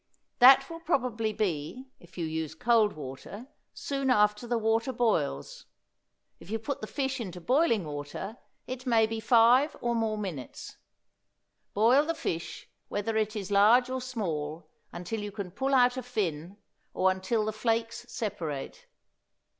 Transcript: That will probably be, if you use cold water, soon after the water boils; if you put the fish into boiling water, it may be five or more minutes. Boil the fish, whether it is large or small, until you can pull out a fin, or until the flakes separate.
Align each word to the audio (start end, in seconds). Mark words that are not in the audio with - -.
That 0.39 0.67
will 0.67 0.79
probably 0.79 1.31
be, 1.31 1.91
if 1.99 2.17
you 2.17 2.25
use 2.25 2.55
cold 2.55 2.93
water, 2.93 3.45
soon 3.71 4.09
after 4.09 4.47
the 4.47 4.57
water 4.57 4.91
boils; 4.91 5.67
if 6.39 6.49
you 6.49 6.57
put 6.57 6.81
the 6.81 6.87
fish 6.87 7.19
into 7.19 7.39
boiling 7.39 7.85
water, 7.85 8.37
it 8.65 8.87
may 8.87 9.05
be 9.05 9.19
five 9.19 9.77
or 9.79 9.93
more 9.93 10.17
minutes. 10.17 10.77
Boil 11.75 12.03
the 12.03 12.15
fish, 12.15 12.67
whether 12.87 13.15
it 13.15 13.35
is 13.35 13.51
large 13.51 13.91
or 13.91 14.01
small, 14.01 14.67
until 14.91 15.19
you 15.21 15.31
can 15.31 15.51
pull 15.51 15.75
out 15.75 15.97
a 15.97 16.01
fin, 16.01 16.57
or 16.95 17.11
until 17.11 17.45
the 17.45 17.53
flakes 17.53 18.11
separate. 18.11 18.87